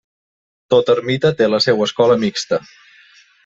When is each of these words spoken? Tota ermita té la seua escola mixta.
Tota 0.73 0.95
ermita 0.95 1.31
té 1.41 1.51
la 1.51 1.61
seua 1.67 1.91
escola 1.91 2.19
mixta. 2.27 2.63